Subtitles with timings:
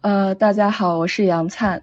[0.00, 1.82] 呃，大家好，我是杨灿，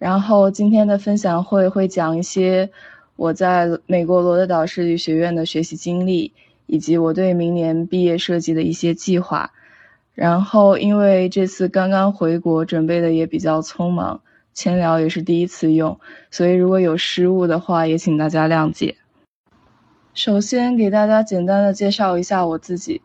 [0.00, 2.70] 然后今天的分享会会讲一些
[3.14, 6.32] 我在美国罗德岛设计学院的学习经历，
[6.66, 9.52] 以及我对明年毕业设计的一些计划。
[10.12, 14.20] 然后因为这次刚刚回国，准备的也比较匆忙，
[14.52, 16.00] 千聊也是第一次用，
[16.32, 18.96] 所以如果有失误的话，也请大家谅解。
[20.14, 23.02] 首先给大家简单的介绍一下我自己。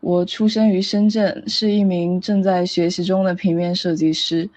[0.00, 4.48] 我出生于深圳，是一名正在学习中的平面设计师，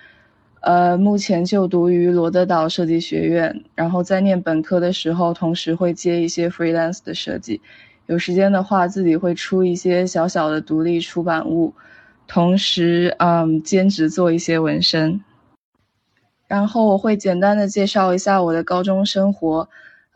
[0.61, 3.63] 呃，目前就读于罗德岛设计学院。
[3.75, 7.59] 然后在念本科的时候，同时会接一些 freelance 的设计，
[8.05, 11.73] 有时间的话自己会出一些小小的独立出版物，
[12.25, 15.21] 同时嗯兼职做一些纹身。
[16.47, 19.67] 然后我会简单的介绍一下我的高中生活，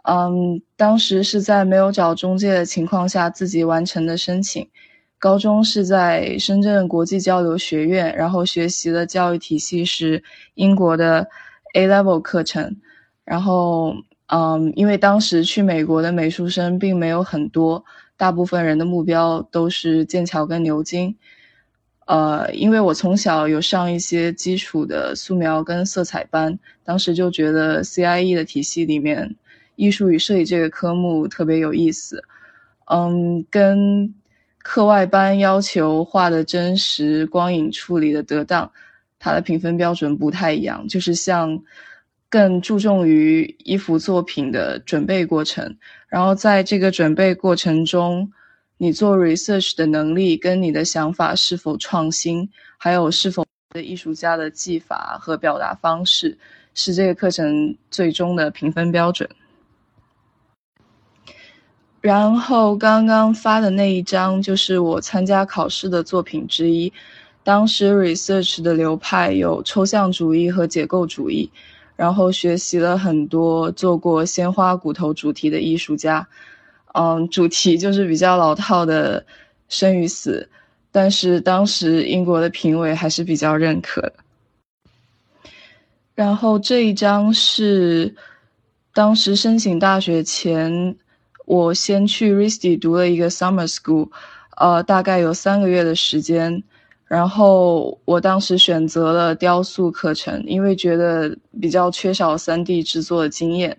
[0.04, 4.66] 嗯，当时是在没有找中介的情况下自己完成的申请。
[5.20, 10.24] 高中是在深圳国际交流学院，然后学习的教育体系是
[10.56, 11.28] 英国的
[11.74, 12.76] A Level 课程。
[13.26, 13.94] 然后，
[14.28, 17.84] 嗯，因为当时去美国的美术生并没有很多，
[18.16, 21.16] 大部分人的目标都是剑桥跟牛津。
[22.06, 29.36] 呃，因为我从小有上一些基础的素描跟色彩班，当时就觉得 CIE 的体系里面，
[29.76, 32.24] 艺术与设计这个科目特别有意思。
[32.86, 34.14] 嗯，跟
[34.68, 38.70] 课外班要求画的真实、光影处理的得当，
[39.18, 41.58] 它的评分标准不太一样，就是像
[42.28, 45.74] 更注重于一幅作品的准备过程。
[46.10, 48.30] 然后在这个准备过程中，
[48.78, 56.38] 你做 research 的能力跟你的想法是否创新，还有是否的艺术家的技法和表达方式，
[56.74, 59.28] 是这个课程最终的评分标准。
[62.08, 66.94] 然后刚刚发的那一张就是我参加考试的作品之一。
[67.44, 71.52] 当时 research 的流派有抽象主义和解构主义，
[71.98, 76.26] 然后学习了很多做过鲜花骨头主题的艺术家。
[76.94, 79.26] 嗯，主题就是比较老套的
[79.68, 80.48] 生与死，
[80.94, 84.14] 但是当时英国的评委还是比较认可。
[86.16, 88.16] 然后这一张是
[88.94, 90.96] 当时申请大学前。
[91.48, 94.10] 我先去 RISD 读了一个 summer school，
[94.58, 96.62] 呃，大概有三个月的时间。
[97.06, 103.78] 然后我当时选择了雕塑课程，因为觉得比较缺少 3D 制作的经验，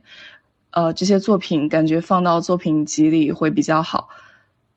[0.71, 4.09] 呃，这些作品感觉放到作品集里会比较好。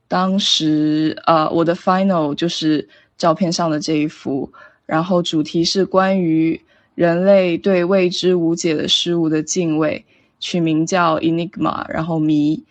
[0.10, 4.52] 当时，呃，我的 final 就是照片上的这一幅，
[4.86, 6.60] 然后主题是关于
[6.94, 10.06] 人类对未知无解的事物的敬畏。
[10.42, 12.62] 取名叫 Enigma，然后谜，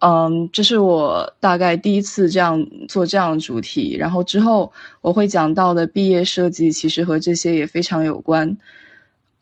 [0.00, 3.96] 嗯，这是我大概第一次这样做这样的主题。
[3.96, 8.54] 然后之后我会讲到的毕业设计，其实和这些也非常有关。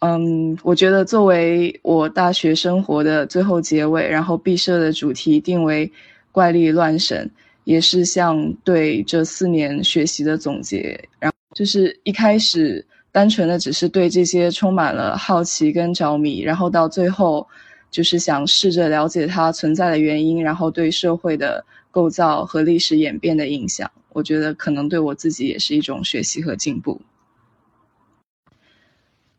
[0.01, 5.91] 嗯，我觉得作为我大学生活的最后结尾，然后毕设的主题定为
[6.31, 7.31] 怪力乱神，
[7.65, 11.03] 也是像对这四年学习的总结。
[11.19, 17.47] 然后就是一开始单纯的只是对这些充满了好奇跟着迷，然后到最后。
[17.91, 23.91] 就是想试着了解它存在的原因，然后对社会的构造和历史演变的影响。
[24.13, 27.01] 我觉得可能对我自己也是一种学习和进步。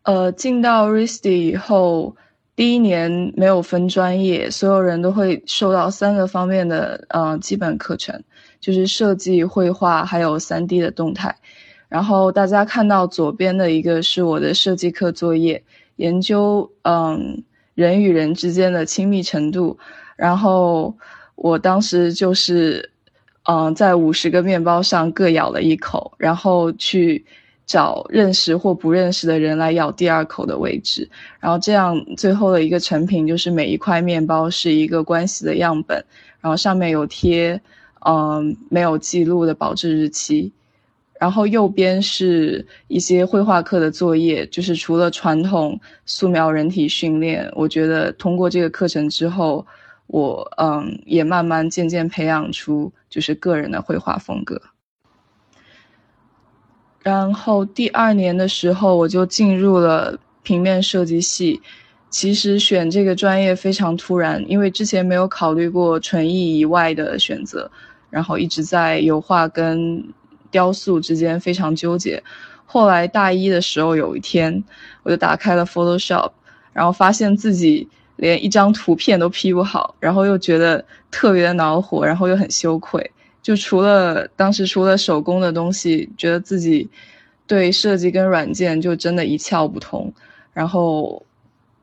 [0.03, 2.15] 呃，进到 RISD 以后，
[2.55, 8.23] 第一年没有分专业，所有人都会受到三个方面的呃基本课程，
[8.59, 11.35] 就是设计、绘画还有 3D 的动态。
[11.87, 15.63] 然后大家看到左边的一个是我的设计课作业，
[15.95, 17.43] 研究嗯。
[17.81, 19.77] 人与人之间的亲密程度，
[20.15, 20.95] 然后
[21.35, 22.91] 我当时就是，
[23.49, 27.25] 嗯，在五十个面包上各咬了一口，然后去
[27.65, 31.09] 找认识或不认识的人来咬第二口的位置，
[31.39, 35.97] 然后这样最后的一个成品就是每一块面包是一个关系的样本，
[36.39, 37.59] 然后上面有贴，
[38.05, 40.51] 嗯，没有记录的保质日期。
[41.21, 49.63] 然后右边是一些绘画课的作业，就是除了传统素描人体训练，我觉得通过这个课程之后，
[50.07, 54.59] 我嗯也慢慢渐渐培养出就是个人的绘画风格。
[57.03, 61.61] 然后第二年的时候，我就进入了平面设计系。
[62.09, 67.69] 其实选这个专业非常突然，因为之前没有考虑过纯艺以外的选择，
[68.09, 70.03] 然后一直在油画跟。
[70.51, 72.21] 雕塑之间非常纠结，
[72.65, 74.63] 后来大一的时候有一天，
[75.01, 76.31] 我就打开了 Photoshop，
[76.73, 77.87] 然后发现自己
[78.17, 83.09] 连一张图片都 P 不好，然后又觉得特别的恼火，然后又很羞愧。
[83.41, 86.87] 就除了当时除了手工的东西，觉得自己
[87.47, 90.13] 对设计跟软件就真的一窍不通，
[90.53, 91.25] 然后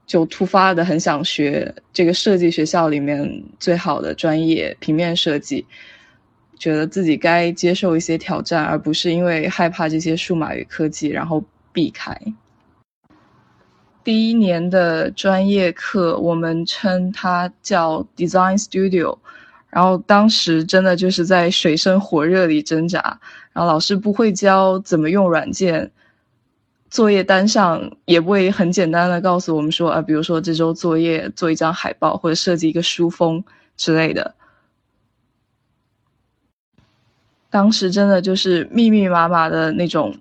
[0.06, 5.66] 就突发的很想学这个设计学校里面最好的专业平面设计，
[6.58, 12.20] 觉得自己该接受一些挑战，而不是因为害怕这些数码与科技然后避开。
[14.04, 19.18] 第一年的专业课，我们称它叫 Design Studio，
[19.68, 23.20] 然后当时真的就是在水深火热里挣扎，
[23.52, 25.90] 然后老师不会教怎么用软件，
[26.88, 33.44] 作业单上也不会很简单的告诉我们说啊，比如说这周作业做一张海报或者设计一个书封
[33.76, 34.34] 之类的，
[37.50, 40.18] 当时真的就是密密麻麻的那种。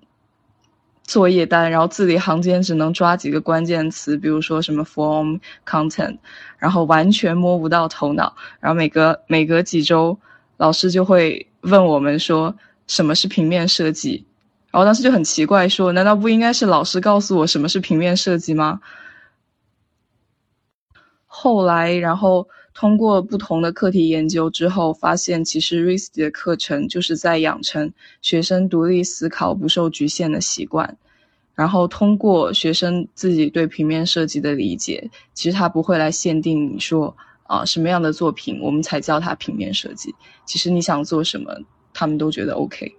[1.04, 6.18] 作业单，然后字里行间只能抓几个关键词，比如说什么 form content，
[6.58, 8.36] 然后完全摸不到头脑。
[8.60, 10.18] 然后每隔每隔几周，
[10.58, 12.54] 老师就会问我们说
[12.86, 14.26] 什么是平面设计，
[14.70, 18.78] 然后当时就很奇怪，说难道不应该是老师告诉我什么是平面设计吗？
[21.26, 22.46] 后来，然后。
[22.80, 27.92] 通过不同的课题研究之后，发现其实 RISD 的课程就是在养成
[28.22, 30.96] 学生独立思考、不受局限的习惯。
[31.56, 37.12] 然后通过学生自己对平面设计的理解，其实他不会来限定你说
[37.48, 40.14] 啊什么样的作品我们才叫它平面设计。
[40.46, 41.52] 其实你想做什么，
[41.92, 42.94] 他们都觉得 OK。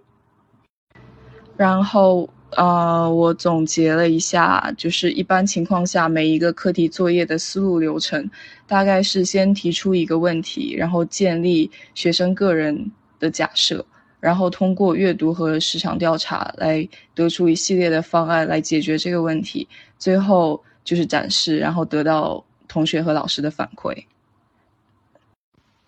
[1.56, 2.30] 然后。
[2.52, 8.30] 呃，我总结了一下，就是一般情况下，每一个课题作业的思路流程，
[8.66, 13.86] 大概是先提出一个问题，然后建立学生个人的假设，
[14.20, 19.68] 然后通过阅读和市场调查来得出一系列的方案来解决这个问题，
[20.00, 24.06] 最后就是展示，然后得到同学和老师的反馈。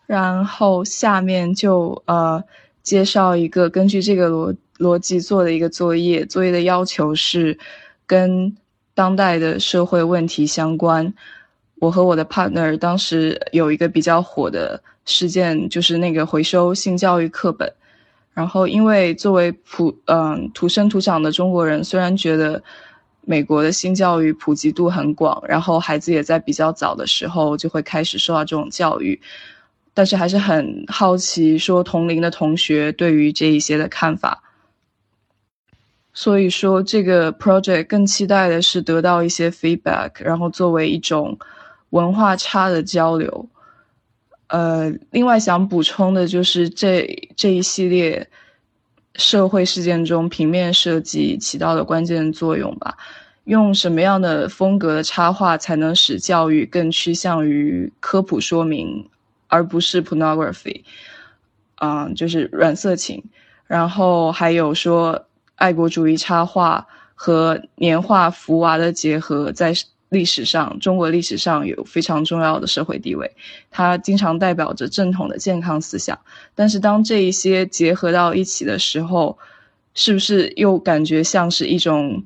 [0.06, 2.44] 然后下面就呃
[2.84, 4.56] 介绍一个根据这个逻。
[4.82, 7.56] 逻辑做的一个作业，作业的要求是
[8.08, 8.52] 跟
[8.96, 11.14] 当代的社会问题相关。
[11.76, 17.72] 我和我的 partner 当时有一个比较火的事件，就是那个回收性教育课本。
[18.34, 22.64] 然后，因为作为普嗯土生土长的中国人，虽然觉得
[23.22, 29.22] 美国的性教育普及度很广，然后孩子也在比较早的时候就会开始受到这种教育，
[29.94, 34.44] 但是还是很好奇，说同龄的同学对于这一些的看法。
[36.14, 41.38] 所以说，这个 project 更期待的是得到一些 feedback，然后作为一种
[41.92, 43.48] 文化差的交流。
[44.48, 47.08] 呃，另外想补充的就是这
[47.38, 48.30] 这一系列
[49.16, 52.98] 社会事件中，平面设计起到的关键作用吧。
[53.46, 59.10] 用什么样的风格的插画才能使教育更趋向于科普说明，
[59.52, 60.82] 而不是 pornography？
[61.76, 63.24] 嗯，就是软色情。
[63.68, 65.28] 然后还有说。
[65.62, 66.84] 爱国主义插画
[67.14, 69.72] 和年画福娃的结合，在
[70.10, 73.30] 历史上，中国历史上有非常重要的社会地位。
[73.70, 76.18] 它经常代表着正统的健康思想。
[76.56, 79.38] 但是，当这一些结合到一起的时候，
[79.94, 82.24] 是不是又感觉像是一种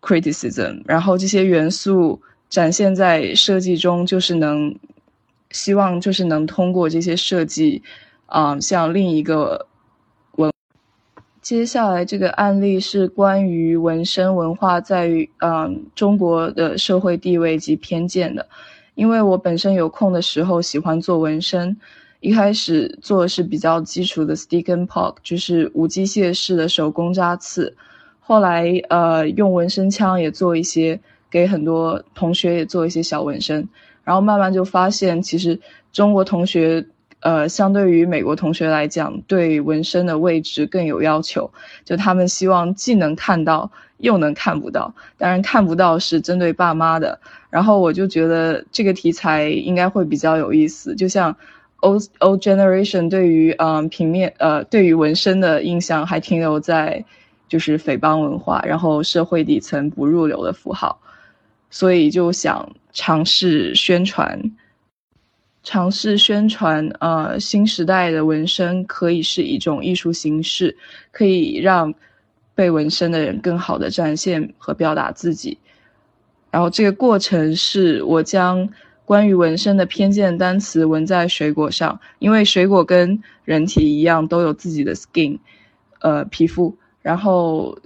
[0.00, 0.80] criticism？
[0.86, 2.18] 然后这些元素
[2.48, 4.74] 展现在设计中，就是能
[5.52, 7.82] 希望就是能通过这些设计，
[8.26, 9.66] 啊，像另一个
[10.36, 10.50] 文。
[11.40, 18.48] 接下来这个案例是关于纹身文化在于嗯中国的社会地位及偏见的，
[18.94, 21.76] 因为我本身有空的时候喜欢做纹身，
[22.20, 27.74] 一开始做的是比较基础的 stick and poke，就是无机械式的手工扎刺，
[28.20, 33.68] 后来呃用纹身枪也做一些，给很多同学也做一些小纹身，
[34.04, 35.60] 然后慢慢就发现其实
[35.92, 36.86] 中国同学。
[37.24, 41.48] 呃，相对于美国同学来讲，对纹身的位置更有要求。
[41.84, 44.92] 就他们希望既能看到，又能看不到。
[45.16, 47.16] 当然，看不到是针对爸妈的。
[47.48, 50.96] 然后我就觉得这个题材应该会比较有意思。
[50.96, 51.36] 就像
[51.82, 57.04] old old generation 对于嗯平面呃对于纹身的印象还停留在
[57.46, 60.98] 就是匪帮文化，然后社会底层不入流的符号，
[61.72, 64.38] 所以就想尝试宣传。
[65.64, 70.76] 尝试宣传，呃，新时代的纹身可以是一种艺术形式，
[71.12, 71.94] 可以让
[72.54, 75.56] 被纹身的人更好的展现和表达自己。
[76.50, 78.68] 然后这个过程是我将
[79.04, 85.38] 关于纹身的偏见单词纹在水果上，因为水果跟人体一样都有自己的 skin，
[86.00, 86.76] 呃，皮肤。
[87.00, 87.78] 然后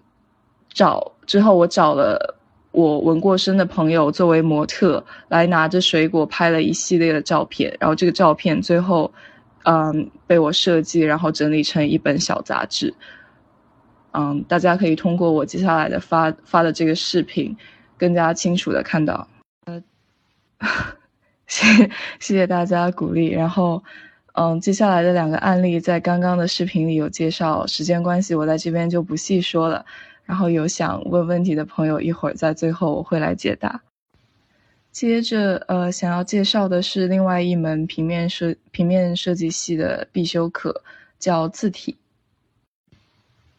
[0.72, 2.35] 找之后，我找了。
[2.76, 9.11] 我纹过身的朋友作为模特来拿着水果拍了一系列的照片，然后这个照片最后，
[9.64, 12.92] 嗯，被我设计，然后整理成一本小杂志。
[14.12, 17.56] 嗯，大家可以通过我接下来的发发的这个视频，
[17.97, 19.26] 更加清楚的看到。
[19.64, 19.83] 呃，
[21.47, 21.64] 谢
[22.21, 23.30] 谢谢大家鼓励。
[23.30, 23.83] 然后，
[24.35, 29.87] 嗯，接下来的两个案例在刚刚的视频里有介绍，时间关系我在这边就不细说了。
[30.26, 33.80] 然后有想问问题的朋友，一会儿在最后我会来解答。
[34.90, 40.83] 接着，呃，想要介绍的是另外一门平面设平面设计系的必修课，
[41.18, 41.97] 叫字体。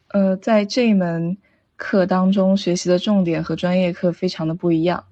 [0.09, 1.37] 呃，在这一门
[1.75, 5.03] 课当中，学习的重点和专业课非常的不一样。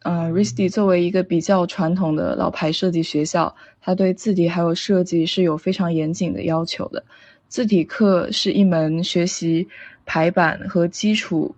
[0.00, 7.02] 呃，RISD 作为一个比较传统的老牌设计学校，它对字体还有设计是有非常严谨的要求的。
[7.48, 9.68] 字体课是一门学习
[10.04, 11.54] 排版和基础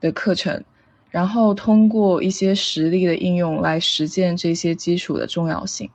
[0.00, 0.62] 的课程。
[1.10, 5.88] 然后通过一些实例的应用来实践这些基础的重要性。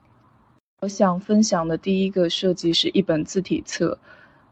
[0.82, 3.98] 我想分享的第一个设计是一本字体册。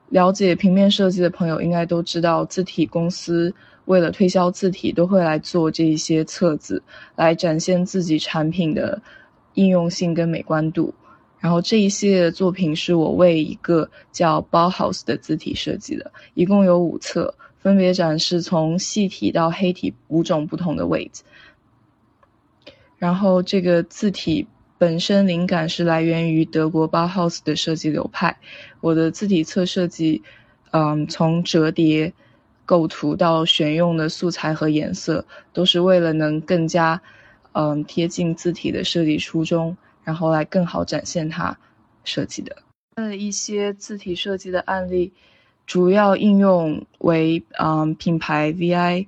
[0.10, 3.54] 了解平面设计的朋友应该都知道，字体公司
[3.86, 6.82] 为了推销字体，都会来做这一些册子，
[7.16, 9.02] 来展现自己产品的
[9.56, 10.94] 应用性跟美观度。
[11.42, 17.36] 然后这一系列的作品是我为一个叫 Bauhaus 的字体设计的，一共有五册。
[17.58, 21.22] 分别展示从细体到黑体五种不同的位置。
[22.98, 24.48] 然后这个字体
[24.80, 28.36] 本身灵感是来源于德国 Bauhaus 的设计流派。
[28.80, 30.24] 我的字体册设计，
[30.72, 32.12] 嗯，从折叠、
[32.66, 37.00] 构图到选用的素材和颜色，都是为了能更加，
[37.52, 41.58] 嗯，贴近字体的设计初衷，然后来更好展现它
[42.04, 42.56] 设计的。
[42.96, 45.12] 呃，一些字体设计的案例。
[45.68, 49.08] 主要应用为嗯品牌 VI，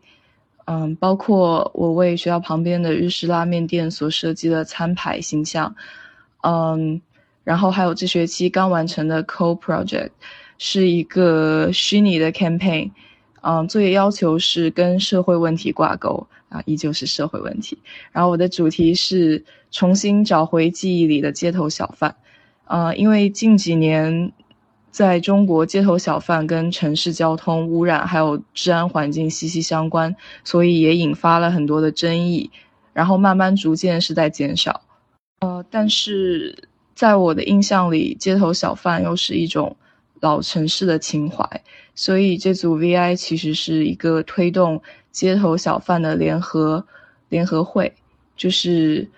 [0.65, 5.75] 嗯包括我为学校旁边的日式拉面店所设计的餐牌形象，
[6.43, 7.01] 嗯，
[7.43, 10.12] 然后还有这学期刚完成的 Co Project，
[10.57, 12.91] 是一个虚拟的 campaign，
[13.41, 17.77] 嗯作业要求是跟社会问题挂钩啊，依旧是社会问题。
[18.13, 22.15] 然后我的主题是重新找回记忆里的街头小贩，
[22.65, 24.31] 呃，因为近几年。
[24.93, 32.48] 在中国，街头小贩跟城市交通污染还有治安环境息息相关，所以也引发了很多的争议。
[32.93, 34.83] 然后慢慢逐渐是在减少。
[35.39, 36.55] 呃，但是
[36.93, 39.75] 在我的印象里，街头小贩又是一种
[40.19, 41.43] 老城市的情怀，
[41.95, 44.81] 所以这组 VI 其实是一个推动
[45.12, 46.85] 街头小贩的联合
[47.29, 47.93] 联合会，
[48.35, 49.09] 就是，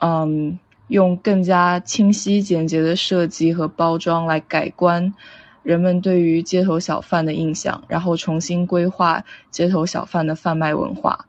[0.00, 0.58] 嗯。
[0.90, 5.14] 用更加清晰简洁的设计和包装来改观
[5.62, 11.26] 人们对于街头小贩的印象，然后重新规划街头小贩的贩卖文化。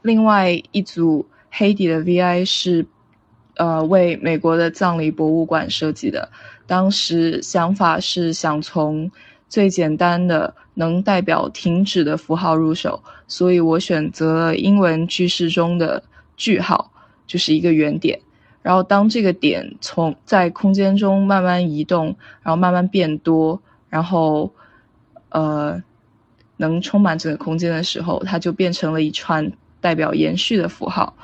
[0.00, 2.86] 另外一组黑底的 VI 是，
[3.56, 6.30] 呃，为美国的葬礼博物馆设计的。
[6.66, 9.10] 当时想法是想从
[9.48, 16.02] 最简单的能代表停止的符号入手，所以我选择了英文句式中的
[16.36, 16.90] 句号。
[17.26, 18.20] 就是一个圆点，
[18.60, 24.52] 然后当这个点从在空间中慢慢移动，然后慢慢变多，然后，
[25.30, 25.82] 呃，
[26.58, 31.16] 能充满整个空间的时候，它就变成了一串代表延续的符号。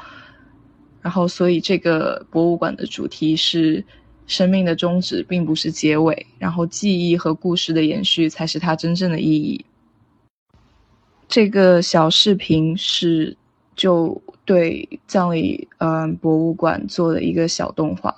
[1.03, 3.85] 然后，所以这个博物馆的主题是
[4.31, 6.27] 生命的终止，并不是结尾。
[6.39, 9.65] 然后，记忆和故事的延续才是它真正的意义。
[11.29, 13.37] 这个小视频是
[13.77, 14.23] 就。
[14.47, 18.17] 对葬礼嗯博物馆做的一个小动画，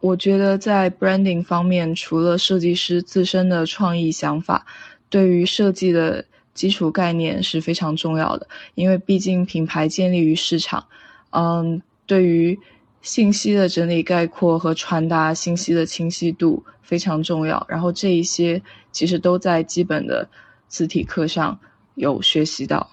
[0.00, 4.66] 我觉得在 branding 方面，除了设计师自身的创意想法，
[5.08, 8.48] 对于设计的基础概念是非常重要的。
[8.74, 10.84] 因为毕竟品牌建立于市场，
[11.30, 12.58] 嗯，对于
[13.02, 17.64] 信息的整理概括和传达信息的清晰度非常重要。
[17.68, 18.60] 然后这一些
[18.90, 20.28] 其实都在基本的
[20.66, 21.56] 字体课上。
[22.00, 22.88] 有学习到。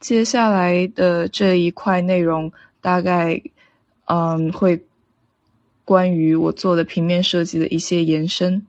[0.00, 3.40] 接下来的这一块内容，大概，
[4.04, 4.84] 嗯，会
[5.82, 8.66] 关于我做的平面设计的一些延伸。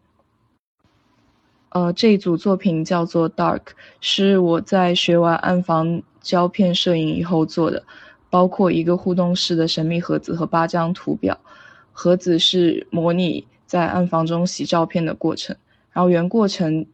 [1.72, 3.63] 呃，这一组作品叫做 Dark，
[4.00, 7.84] 是我在学完暗房胶片摄影以后做的，
[8.29, 11.38] 包括一个互动式的神秘盒子和八张图表。
[11.91, 15.55] 盒子是模拟在暗房中洗照片的过程，
[15.91, 16.86] 然后原过程。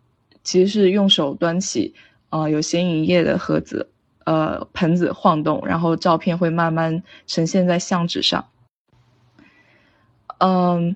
[0.44, 1.92] 其实是用手端起，
[2.30, 3.90] 呃，有显影液的盒子，
[4.26, 8.46] 呃，盆子晃动，然后照片会慢慢呈现在相纸上。
[10.38, 10.96] 嗯，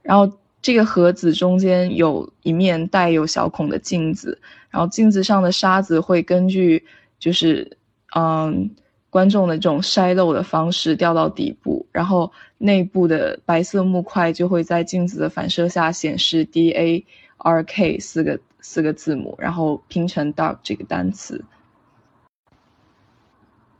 [0.00, 4.40] 然后这个盒子中间有一面带有小孔的镜子，
[4.70, 6.82] 然后镜子上的沙子会根据
[7.18, 7.76] 就是
[8.16, 8.70] 嗯
[9.16, 17.06] 观众的这种筛漏的方式掉到底部，然后内部的白色木块就会在镜子的反射下显示 D A
[17.38, 21.42] R K 四个四个字母，然后拼成 dark 这个单词。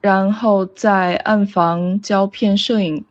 [0.00, 3.04] 然后在暗房胶片摄影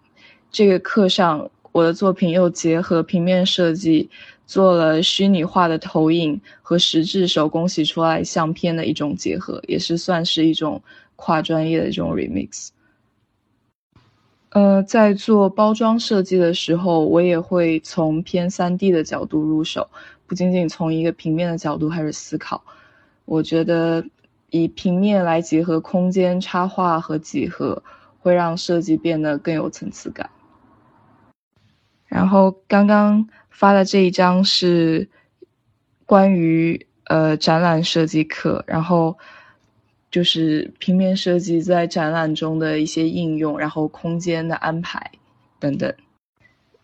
[0.49, 4.09] 这个课上，我的作品又结合平面设计，
[4.47, 10.81] 做了虚拟化的投影和实质手工洗出来相片的一种结合，也是算是一种。
[11.17, 12.69] 跨专业的这种 remix，
[14.49, 19.87] 呃，在做包装设计的时候，我也会从偏三 D 的角度入手，
[20.27, 22.61] 不仅仅从一个平面的角度开始思考。
[23.23, 24.05] 我觉得
[24.49, 27.81] 以平面来结合空间插画和几何，
[28.19, 30.29] 会让设计变得更有层次感。
[32.07, 35.09] 然后刚刚发的这一张是
[36.05, 39.17] 关于呃展览设计课，然后。
[40.11, 45.11] 就是平面设计在展览中的一些应用，然后空间的安排
[45.59, 45.93] 等等。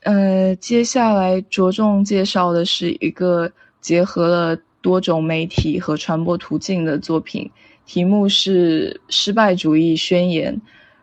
[0.01, 7.49] 呃，接下来着重介绍的是一个结合了多种媒体和传播途径的作品，
[7.85, 10.53] 题目是《失败主义宣言》，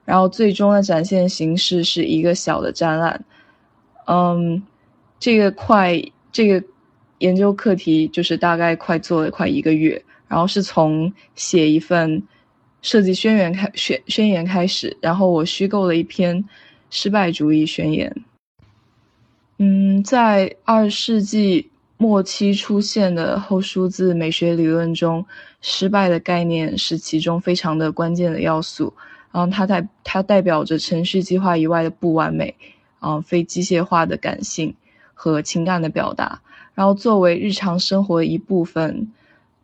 [0.05, 3.25] 然后最终的展现形式是一个小的展览。
[4.07, 4.61] 嗯，
[5.21, 6.63] 这个快，这个
[7.19, 10.05] 研究课题就是大概快做了快一个月。
[10.29, 12.23] 然后是从写一份
[12.83, 16.45] 设计宣言开宣宣言开始，然后我虚构了一篇
[16.91, 18.15] 失败主义宣言。
[19.57, 25.27] 嗯，在二世纪末期出现的后数字美学理论中，
[25.61, 28.93] 失败的概念是其中非常的关键的要素。
[29.33, 32.55] 然后它代它代表着程序计划以外的不完美，
[33.01, 34.75] 啊，非机械化的感性
[35.15, 36.41] 和情感的表达。
[36.75, 39.11] 然后作为日常生活的一部分。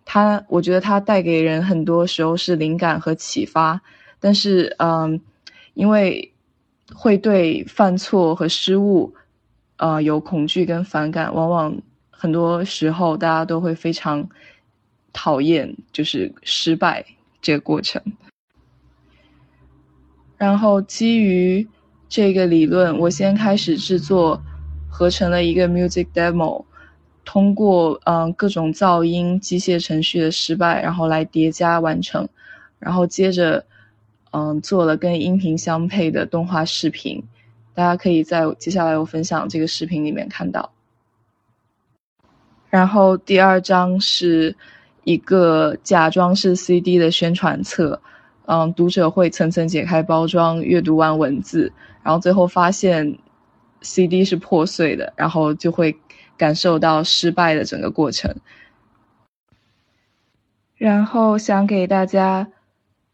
[0.05, 3.81] 它，我觉得它带给人很多时候是灵感和启发，
[4.21, 5.21] 但是，嗯，
[5.75, 6.33] 因为
[6.95, 9.15] 会对犯错和失误，
[9.79, 11.77] 呃，有恐惧跟反感，往往
[12.11, 14.29] 很多时候大家都会非常
[15.13, 17.05] 讨厌，就是失败
[17.41, 18.03] 这个过程。
[20.37, 21.67] 然后基于
[22.09, 24.43] 这个理论，我先开始制作，
[24.91, 26.65] 合成了一个 music demo。
[27.25, 32.29] 通过嗯各种噪音、机械程序的失败，然后来叠加完成，
[32.79, 33.65] 然后接着
[34.31, 37.23] 嗯做了跟音频相配的动画视频，
[37.75, 40.71] 大家可以在接下来我分享这个视频里面看到。
[42.69, 44.55] 然后第二章是
[45.05, 48.01] 一个假装是 CD 的宣传册，
[48.47, 53.19] 嗯，读者会层层解开包装，阅读完文字，然后最后发现
[53.81, 55.97] CD 是破碎的，然后就会。
[56.37, 58.35] 感受到失败的整个过程，
[60.77, 62.51] 然后想给大家，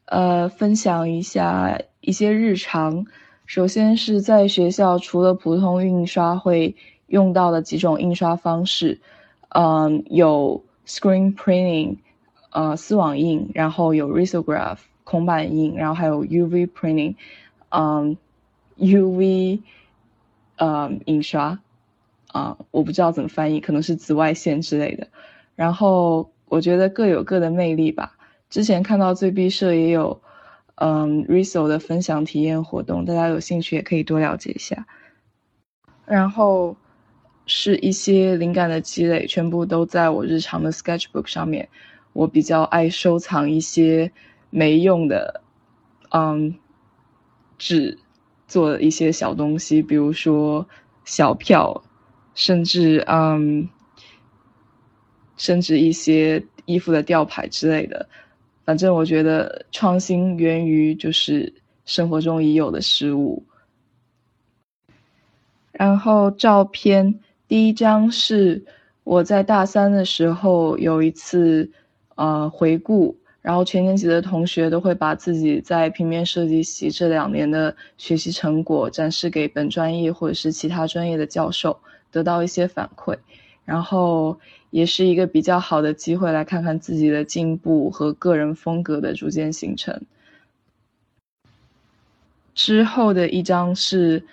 [0.06, 3.06] 呃，分享一下一些日常。
[3.46, 6.76] 首先是在学校，除了普通印刷会
[7.08, 9.00] 用到的几种印刷方式，
[9.48, 11.98] 嗯，有 screen printing，
[12.50, 17.16] 呃，丝网印，然后有 risograph 孔板印，然后还有 UV printing，
[17.70, 18.16] 嗯
[18.78, 19.60] ，UV，
[20.56, 21.58] 呃，印刷。
[22.32, 25.08] 啊，我不知道怎么翻译，可能是紫外线之类的。
[25.56, 28.16] 然后我觉得各有各的魅力吧。
[28.48, 30.22] 之前看到最毕设也有，
[30.76, 34.86] 嗯，Riso 的分享体验活动，大家有兴趣也可以多了解一下。
[36.06, 36.76] 然后
[37.46, 41.68] 是一些灵感的积累，全部都在我日常的 Sketchbook 上面。
[42.12, 44.10] 我比较爱收藏一些
[44.50, 45.42] 没用的，
[46.10, 46.54] 嗯，
[47.58, 47.98] 纸
[48.48, 50.68] 做的一些小东西，比如说
[51.04, 51.82] 小票。
[52.34, 53.68] 甚至嗯，
[55.36, 58.08] 甚至一些衣服的吊牌之类的，
[58.64, 61.52] 反正我觉得创新源于就是
[61.84, 63.42] 生活中已有的事物。
[65.72, 68.62] 然后照片第一张是
[69.02, 71.70] 我在大三的时候有一次
[72.16, 81.76] 呃回顾，然后全年级的同学都会把自己在平面设计系这两年的学习成果展示给本专业或者是其他专业的教授。
[82.10, 83.18] 得到一些反馈，
[83.64, 84.38] 然后
[84.70, 90.02] 也是一个比较好的机会，来看看自己的进步和个人风格的逐渐形成。
[92.54, 94.24] 之后的一张是，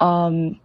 [0.00, 0.56] 嗯，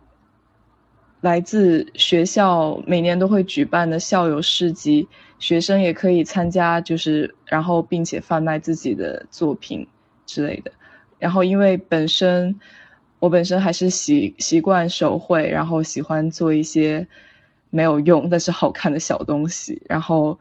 [1.21, 5.07] 来自学校每年都会举办的校友市集，
[5.37, 9.87] 学生也可以参加，就是然后并且贩卖自己的作品
[10.25, 10.71] 之类的。
[11.19, 12.59] 然后因为本身。
[13.19, 17.05] 我本身还是习习惯手绘，然后喜欢做一些
[17.69, 20.39] 没有用但是好看的小东西，然后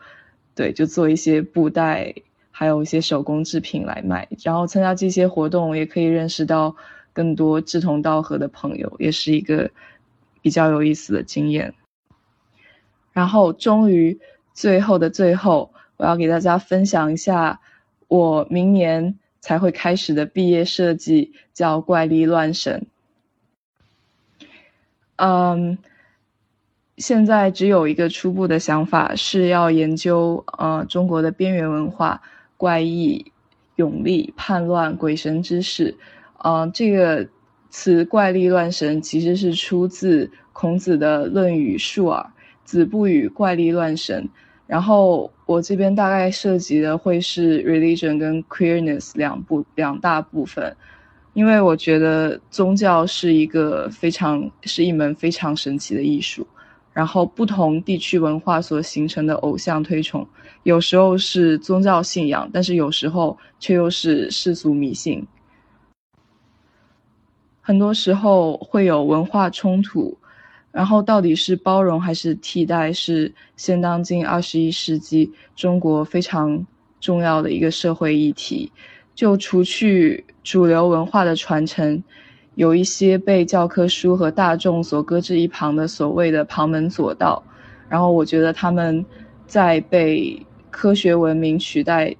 [0.55, 2.15] 对，就做一些布袋，
[2.51, 4.29] 还有一些手工制品来卖。
[4.45, 6.75] 然后参加这些活动，也可以认识到
[7.13, 9.71] 更多志同道合的朋友，也是一个
[10.41, 11.75] 比较有意思的经验。
[13.13, 14.19] 然后，终于
[14.55, 17.61] 最后的最后，我要给大家分享一下
[18.07, 22.87] 我明年才会开始的毕业设计，叫《怪力乱神》。
[25.17, 25.79] 嗯。
[26.97, 32.21] 现在只有一个初步的想法，是要研究呃中国的边缘文化、
[32.57, 33.25] 怪异、
[33.77, 35.97] 勇力、叛乱、鬼神之事。
[36.39, 37.29] 呃，这个
[37.71, 42.21] 词“怪力乱神”其实是出自孔子的《论语·述而》，
[42.65, 44.29] 子不语怪力乱神。
[44.67, 50.77] 然后我这边大概涉及的会是 religion 跟 queerness 两部两大部分，
[51.33, 56.47] 因为我觉得宗教是一个非常是一门非常神奇的艺术。
[56.93, 60.27] 然后，不同地区文化所形成的偶像推崇，
[60.65, 65.27] 有时候是宗教信仰，但是有时候却又是世俗迷信。
[67.63, 70.15] 很多时候会有文化冲突，
[70.71, 76.67] 然后到底是包容还是替代，是现当今二十一世纪中国非常
[77.01, 78.71] 重要的一个社会议题。
[79.15, 82.03] 就除去主流文化的传承。
[82.55, 87.41] 有一些被教科书和大众所搁置一旁的所谓的旁门左道，
[87.89, 89.07] 然后我觉得他们
[89.47, 92.13] 在被科学文明取代，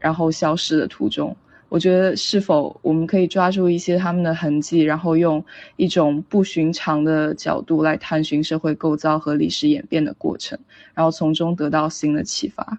[0.00, 1.36] 然后消失的途中。
[1.74, 10.56] 我觉得是否我们可以抓住一些他们的痕迹，然后用一种不寻常的角度来探寻社会构造和历史演变的过程，
[10.94, 12.78] 然后从中得到新的启发。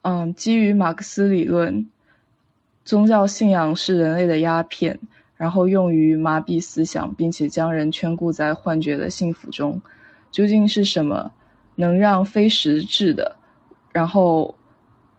[0.00, 1.90] 嗯，基于马克思理论，
[2.82, 4.98] 宗教信仰是人类的鸦片。
[5.36, 9.80] 然后用于麻痹思想，并且将人圈固在幻觉的幸福中。
[10.32, 11.30] 究竟是什么
[11.74, 13.36] 能让非实质的，
[13.92, 14.56] 然后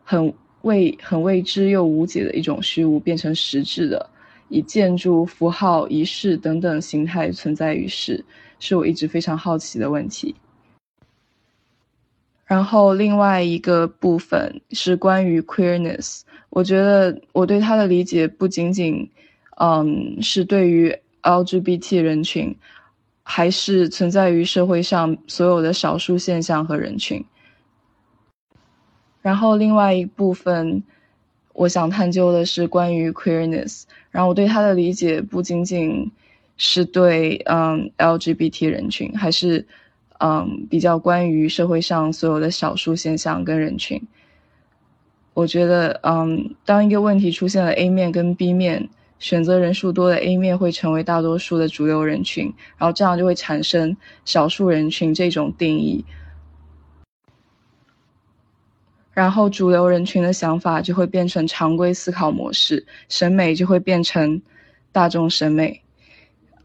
[0.04, 4.10] 很未很未知又无解的一种虚无变成实质的，
[4.50, 8.24] 以建筑、符号、仪式等等形态存在于世，
[8.60, 10.36] 是我一直非常好奇的问题。
[12.45, 19.10] 然后另外一个部分是关于 queerness，我觉得我对它的理解不仅仅。
[19.62, 22.56] 嗯，是对于 LGBT 人群，
[23.24, 27.22] 还是存在于社会上所有的少数现象和人群？
[29.21, 30.82] 然后另外一部分，
[31.53, 33.84] 我想探究的是关于 queerness。
[34.12, 36.12] 然后我对它的理解不仅仅
[36.58, 39.65] 是对嗯 LGBT 人群，还是
[40.19, 44.01] 嗯比较关于社会上所有的少数现象跟人群。
[45.34, 48.89] 我觉得，嗯，当一个问题出现了 A 面跟 B 面。
[49.19, 52.45] 选择人数多的 A 面会成为大多数的主流人群，
[52.77, 56.05] 然后这样就会产生少数人群这种定义，
[59.19, 64.41] 然后主流人群的想法就会变成常规思考模式，审美就会变成
[64.93, 65.82] 大众审美。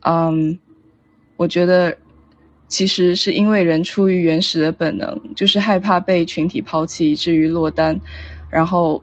[0.03, 0.57] 嗯，
[1.37, 1.97] 我觉得
[2.69, 8.01] 其实是因为人出于原始的本能，就是害怕被群体抛弃，以至于落单，
[8.49, 9.03] 然后。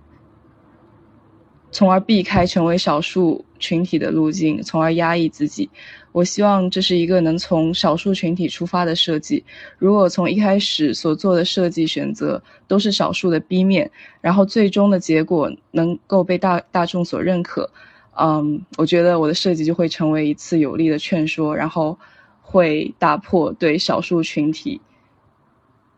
[1.74, 5.70] 从而避开成为少数群体的路径，从而压抑自己。
[6.12, 9.42] 我希望这是一个能从少数群体出发的设计。
[9.78, 17.72] 如果从一开始所做的设计选择都是少数的 B 面，然后最终的结果能够被大大众所认可，
[18.20, 21.98] 嗯，我觉得我的设计就会成为一次有力的劝说，然后
[22.42, 24.82] 会打破对少数群体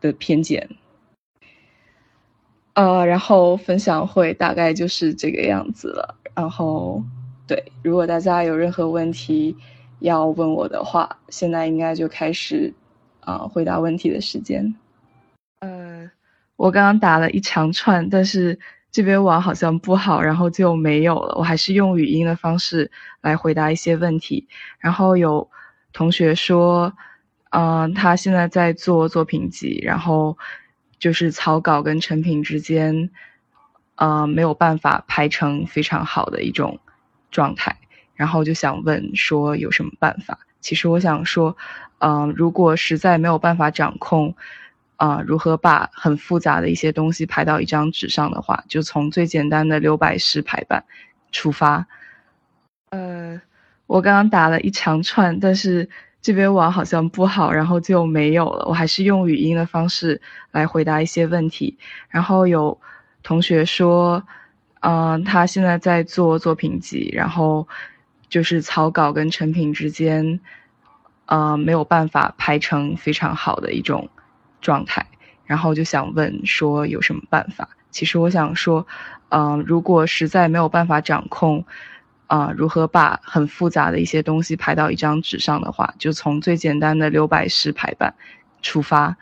[0.00, 0.68] 的偏见。
[2.74, 6.14] 呃，然后分享会大概就是这个样子了。
[6.34, 7.02] 然后，
[7.46, 9.56] 对，如果大家有任何问题
[10.00, 12.72] 要问我的话，现在应该就开始
[13.20, 14.74] 啊回答问题的时间。
[15.60, 16.10] 呃，
[16.56, 18.58] 我刚刚打了一长串，但是
[18.90, 21.34] 这边网好像不好，然后就没有了。
[21.36, 24.46] 我还是用语音的方式来回答一些问题。
[24.78, 25.50] 然后有
[25.92, 26.92] 同学说，
[27.50, 30.36] 嗯，他现在在做作品集，然后。
[30.96, 33.10] 就是草稿跟成品之间，
[33.96, 36.78] 呃，没有办法排成非常好的一种
[37.34, 37.76] 状态，
[38.14, 40.38] 然后就想问说有什么办法？
[40.60, 41.56] 其实我想说，
[41.98, 44.34] 嗯，如果实在没有办法掌控，
[44.96, 50.84] 啊，如何把很复杂的一些东西排到一张纸上的话，就从最简单的留白式排版
[51.32, 51.86] 出发。
[52.90, 53.40] 呃，
[53.86, 55.90] 我刚刚打了一长串，但是。
[56.24, 58.64] 这边网好像不好，然后就没有了。
[58.66, 60.18] 我还是用语音的方式
[60.52, 61.76] 来回答一些问题。
[62.08, 62.80] 然后有
[63.22, 64.26] 同学说，
[64.86, 67.66] 嗯，他现在在做作品集，然后
[68.28, 70.38] 就是草稿跟成品之间，
[71.24, 74.06] 呃，没有办法排成非常好的一种
[74.60, 75.06] 状态。
[75.46, 77.66] 然后就想问说有什么办法？
[77.90, 78.86] 其实我想说，
[79.30, 81.64] 嗯，如果实在没有办法掌控，
[82.26, 88.12] 啊，如何把很复杂的一些东西排到一张纸上的话，就从最简单的留白式排版
[88.60, 89.16] 出发。